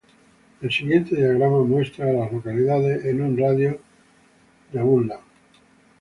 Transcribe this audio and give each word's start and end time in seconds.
El 0.63 0.71
siguiente 0.71 1.15
diagrama 1.15 1.61
muestra 1.63 2.09
a 2.09 2.11
las 2.13 2.31
localidades 2.33 3.05
en 3.05 3.21
un 3.21 3.37
radio 3.37 3.79
de 4.73 4.73
de 4.79 4.83
Woodland. 4.83 5.21